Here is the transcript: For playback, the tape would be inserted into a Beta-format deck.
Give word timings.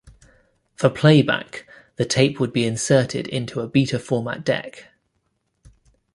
For 0.73 0.89
playback, 0.89 1.67
the 1.97 2.05
tape 2.05 2.39
would 2.39 2.51
be 2.51 2.65
inserted 2.65 3.27
into 3.27 3.59
a 3.59 3.67
Beta-format 3.67 4.43
deck. 4.43 4.87